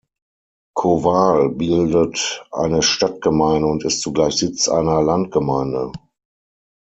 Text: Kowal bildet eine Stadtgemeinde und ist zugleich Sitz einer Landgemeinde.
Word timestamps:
Kowal 0.73 1.49
bildet 1.49 2.43
eine 2.51 2.81
Stadtgemeinde 2.81 3.67
und 3.67 3.85
ist 3.85 4.01
zugleich 4.01 4.35
Sitz 4.35 4.67
einer 4.67 4.99
Landgemeinde. 5.03 5.91